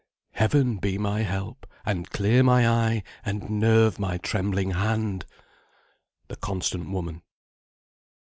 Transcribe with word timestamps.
Heaven 0.31 0.77
be 0.77 0.97
my 0.97 1.21
help; 1.21 1.67
And 1.85 2.09
clear 2.09 2.41
my 2.41 2.67
eye, 2.67 3.03
and 3.23 3.47
nerve 3.59 3.99
my 3.99 4.17
trembling 4.17 4.71
hand!" 4.71 5.27
"THE 6.27 6.37
CONSTANT 6.37 6.89
WOMAN." 6.89 7.21